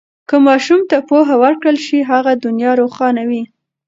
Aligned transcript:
که 0.29 0.35
ماشوم 0.45 0.81
ته 0.89 0.97
پوهه 1.07 1.35
ورکړل 1.43 1.77
شي، 1.85 1.99
هغه 2.11 2.31
دنیا 2.45 2.71
روښانوي. 2.81 3.43